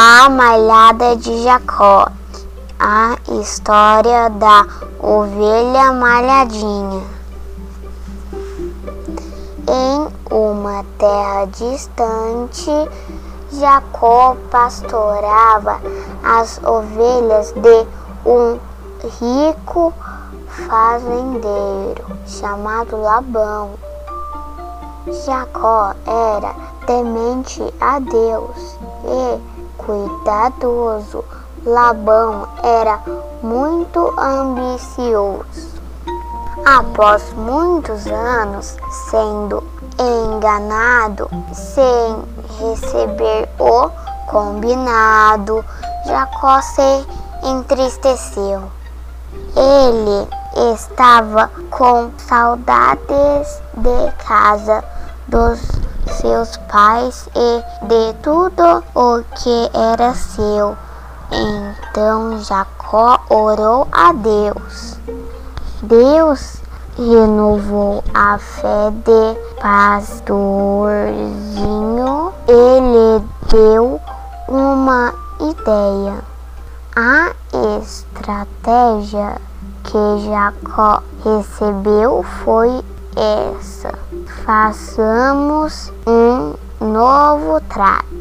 A 0.00 0.28
malhada 0.30 1.16
de 1.16 1.42
Jacó. 1.42 2.06
A 2.78 3.16
história 3.40 4.30
da 4.30 4.64
ovelha 5.00 5.92
malhadinha. 5.92 7.02
Em 9.66 10.08
uma 10.32 10.84
terra 10.98 11.46
distante, 11.46 12.70
Jacó 13.50 14.36
pastorava 14.52 15.80
as 16.22 16.60
ovelhas 16.62 17.50
de 17.50 17.86
um 18.24 18.56
rico 19.18 19.92
fazendeiro 20.46 22.04
chamado 22.24 23.02
Labão. 23.02 23.70
Jacó 25.26 25.92
era 26.06 26.54
temente 26.86 27.74
a 27.80 27.98
Deus 27.98 28.78
e 29.04 29.57
cuidadoso. 29.88 31.24
Labão 31.64 32.46
era 32.62 33.00
muito 33.42 34.14
ambicioso. 34.18 35.78
Após 36.64 37.32
muitos 37.32 38.06
anos 38.06 38.76
sendo 39.10 39.64
enganado 39.98 41.30
sem 41.54 42.22
receber 42.60 43.48
o 43.58 43.90
combinado, 44.26 45.64
Jacó 46.04 46.60
se 46.60 47.06
entristeceu. 47.42 48.64
Ele 49.56 50.28
estava 50.74 51.50
com 51.70 52.10
saudades 52.18 53.62
de 53.74 54.12
casa 54.26 54.84
dos 55.26 55.60
seus 56.20 56.56
pais 56.70 57.28
e 57.34 57.86
de 57.86 58.12
tudo 58.22 58.57
que 59.38 59.70
era 59.72 60.14
seu. 60.14 60.76
Então 61.30 62.38
Jacó 62.40 63.20
orou 63.28 63.86
a 63.92 64.12
Deus. 64.12 64.98
Deus 65.82 66.62
renovou 66.96 68.02
a 68.12 68.38
fé 68.38 68.90
de 68.90 69.36
pastorzinho. 69.60 70.42
Ele 72.48 73.24
deu 73.50 74.00
uma 74.48 75.14
ideia. 75.40 76.24
A 76.96 77.32
estratégia 77.80 79.36
que 79.84 80.26
Jacó 80.28 81.02
recebeu 81.24 82.24
foi 82.44 82.82
essa: 83.14 83.92
façamos 84.44 85.92
um 86.06 86.54
novo 86.80 87.60
trato. 87.68 88.17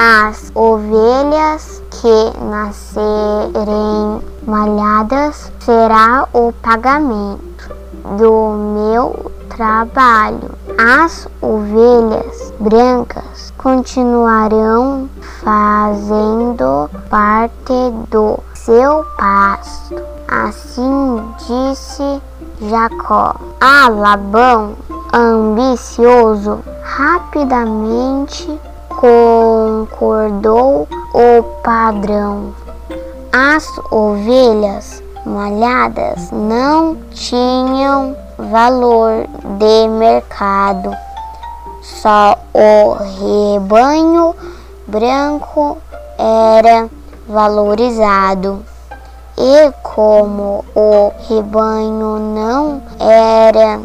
As 0.00 0.52
ovelhas 0.54 1.82
que 1.90 2.38
nascerem 2.44 4.22
malhadas 4.46 5.50
será 5.58 6.24
o 6.32 6.52
pagamento 6.52 7.74
do 8.16 8.74
meu 8.74 9.32
trabalho. 9.48 10.52
As 10.78 11.26
ovelhas 11.42 12.52
brancas 12.60 13.52
continuarão 13.58 15.10
fazendo 15.42 16.88
parte 17.10 17.92
do 18.08 18.38
seu 18.54 19.04
pasto. 19.16 19.96
Assim 20.28 21.24
disse 21.38 22.22
Jacó. 22.70 23.34
A 23.60 23.88
Labão, 23.88 24.76
ambicioso, 25.12 26.60
rapidamente 26.84 28.60
concordou 29.86 30.88
o 31.14 31.42
padrão. 31.62 32.52
As 33.32 33.66
ovelhas 33.90 35.02
malhadas 35.24 36.30
não 36.32 36.96
tinham 37.12 38.14
valor 38.38 39.26
de 39.58 39.88
mercado. 39.88 40.94
Só 41.82 42.36
o 42.52 42.94
rebanho 43.54 44.34
branco 44.86 45.78
era 46.18 46.88
valorizado. 47.28 48.64
E 49.36 49.72
como 49.82 50.64
o 50.74 51.12
rebanho 51.28 52.18
não 52.18 52.82
era 52.98 53.80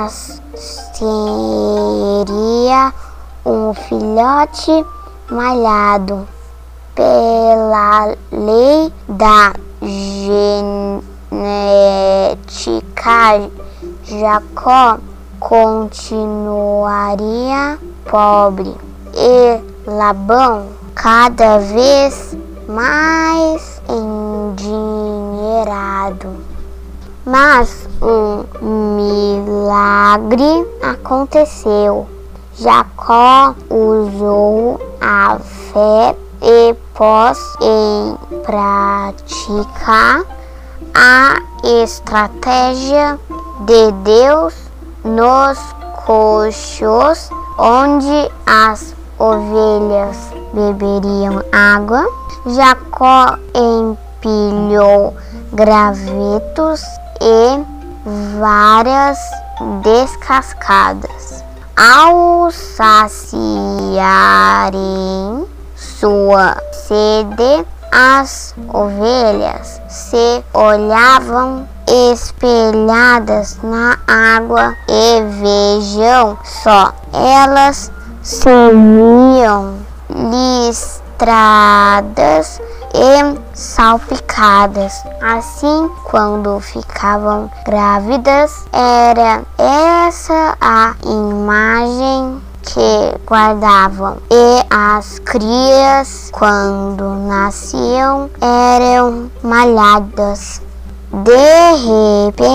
nasceria 0.00 2.92
um 3.44 3.74
filhote 3.74 4.86
malhado 5.30 6.28
pela 6.94 8.14
lei 8.30 8.92
da 9.08 9.52
genética. 9.82 11.02
Jacó 14.04 14.98
continuaria 15.40 17.78
pobre 18.10 18.76
e 19.14 19.60
Labão 19.86 20.66
cada 20.94 21.58
vez 21.58 22.36
mais 22.68 23.33
endinheirado. 23.88 26.36
Mas 27.24 27.88
um 28.02 28.44
milagre 28.96 30.66
aconteceu. 30.82 32.08
Jacó 32.56 33.54
usou 33.68 34.80
a 35.00 35.38
fé 35.72 36.14
e 36.40 36.72
pôs 36.94 37.36
em 37.60 38.16
prática 38.42 40.24
a 40.94 41.42
estratégia 41.82 43.18
de 43.64 43.90
Deus 44.04 44.54
nos 45.02 45.58
coxos 46.06 47.28
onde 47.58 48.30
as 48.46 48.94
ovelhas 49.18 50.16
beberiam 50.52 51.42
água. 51.52 52.04
Jacó 52.46 53.38
empilhou 53.54 55.16
gravetos 55.52 56.82
e 57.20 57.64
varas 58.38 59.18
descascadas. 59.82 61.42
Ao 61.76 62.50
saciarem 62.50 63.14
sua 65.74 66.56
sede, 66.72 67.66
as 67.90 68.54
ovelhas 68.72 69.80
se 69.88 70.44
olhavam 70.52 71.68
espelhadas 71.86 73.58
na 73.62 73.98
água 74.06 74.74
e 74.88 75.22
vejam 75.22 76.36
só, 76.42 76.92
elas 77.12 77.90
serviam 78.24 79.76
listradas 80.08 81.30
e 82.94 83.38
salpicadas. 83.52 85.04
Assim, 85.20 85.90
quando 86.04 86.58
ficavam 86.60 87.50
grávidas, 87.66 88.64
era 88.72 89.42
essa 89.58 90.56
a 90.58 90.94
imagem 91.04 92.40
que 92.62 93.14
guardavam. 93.26 94.16
E 94.30 94.64
as 94.70 95.18
crias, 95.18 96.30
quando 96.32 97.04
nasciam, 97.26 98.30
eram 98.40 99.30
malhadas. 99.42 100.62
De 101.12 101.30
repente, 102.26 102.53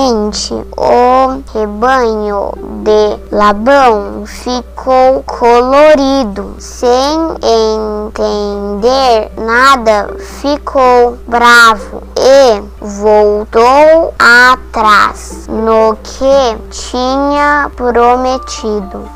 o 0.77 1.41
rebanho 1.53 2.51
de 2.83 3.35
Labão 3.35 4.25
ficou 4.25 5.23
colorido, 5.23 6.55
sem 6.59 7.35
entender 7.81 9.31
nada, 9.37 10.09
ficou 10.39 11.17
bravo 11.27 12.03
e 12.15 12.61
voltou 12.79 14.13
atrás 14.19 15.47
no 15.47 15.97
que 16.03 16.57
tinha 16.69 17.71
prometido. 17.75 19.09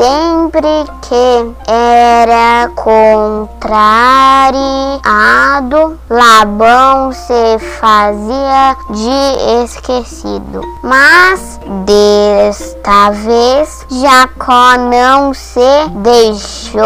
Sempre 0.00 0.86
que 1.02 1.54
era 1.70 2.70
contrariado, 2.74 3.70
Labão 6.08 7.12
se 7.12 7.58
fazia 7.78 8.74
de 8.88 9.62
esquecido. 9.62 10.62
Mas 10.82 11.60
desta 11.84 13.10
vez 13.10 13.84
Jacó 13.90 14.78
não 14.78 15.34
se 15.34 15.60
deixou 15.96 16.80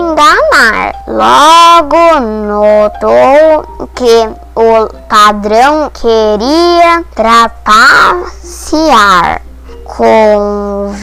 enganar. 0.00 0.94
Logo 1.06 2.18
notou 2.48 3.88
que 3.94 4.30
o 4.56 4.88
padrão 5.06 5.90
queria 5.92 7.04
trapacear. 7.14 8.32
Conversou 9.94 10.96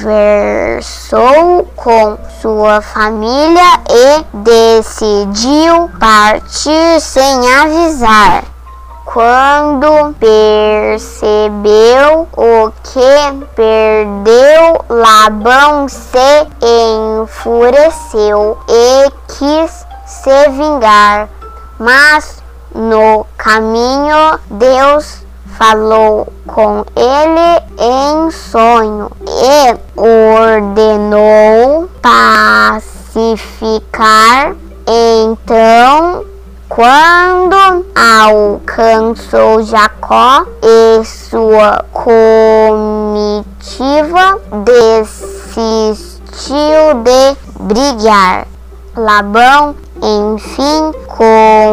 com 1.75 2.17
sua 2.41 2.81
família 2.81 3.79
e 3.87 4.25
decidiu 4.33 5.91
partir 5.99 6.99
sem 6.99 7.53
avisar. 7.53 8.45
Quando 9.05 10.15
percebeu 10.19 10.97
o 12.35 12.71
que 12.81 13.45
perdeu, 13.55 14.83
Labão 14.89 15.87
se 15.87 16.47
enfureceu 17.21 18.57
e 18.67 19.11
quis 19.27 19.85
se 20.07 20.49
vingar. 20.49 21.29
Mas 21.77 22.41
no 22.73 23.23
caminho, 23.37 24.39
Deus 24.49 25.28
falou 25.59 26.31
com 26.47 26.85
ele 26.95 27.61
em 27.77 28.31
sonho 28.31 29.11
e 29.27 29.77
ordenou 29.99 31.89
pacificar. 32.01 33.35
Então 34.87 36.25
quando 36.69 37.85
alcançou 37.93 39.61
Jacó 39.63 40.45
e 40.63 41.03
sua 41.03 41.83
comitiva, 41.91 43.49
desistiu 44.63 46.23
de 47.03 47.35
brigar. 47.59 48.47
Labão, 48.95 49.75
enfim, 50.01 50.91
compreendeu 51.07 51.67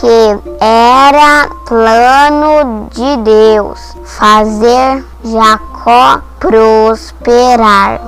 que 0.00 0.40
era 0.60 1.48
plano 1.66 2.88
de 2.90 3.16
Deus 3.18 3.78
fazer 4.04 5.04
Jacó 5.22 6.22
prosperar. 6.38 8.00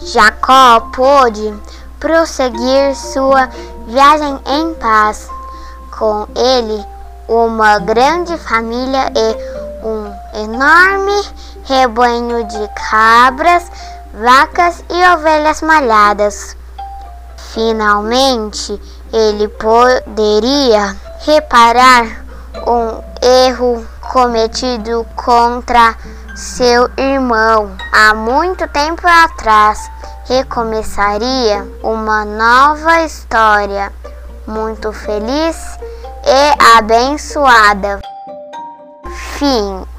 Jacó 0.00 0.80
pôde 0.94 1.54
prosseguir 1.98 2.94
sua 2.94 3.48
viagem 3.86 4.38
em 4.46 4.74
paz. 4.74 5.28
Com 5.98 6.26
ele, 6.36 6.84
uma 7.26 7.78
grande 7.78 8.36
família 8.38 9.10
e 9.16 9.86
um 9.86 10.12
enorme 10.44 11.22
rebanho 11.64 12.44
de 12.44 12.68
cabras, 12.90 13.70
vacas 14.14 14.84
e 14.90 15.12
ovelhas 15.14 15.62
malhadas. 15.62 16.57
Finalmente, 17.52 18.80
ele 19.12 19.48
poderia 19.48 20.96
reparar 21.20 22.24
um 22.66 23.02
erro 23.22 23.86
cometido 24.12 25.06
contra 25.16 25.96
seu 26.34 26.88
irmão 26.96 27.76
há 27.92 28.14
muito 28.14 28.66
tempo 28.68 29.06
atrás 29.06 29.90
recomeçaria 30.28 31.66
uma 31.82 32.24
nova 32.24 33.02
história 33.02 33.90
muito 34.46 34.92
feliz 34.92 35.56
e 36.24 36.76
abençoada. 36.76 38.00
Fim. 39.38 39.97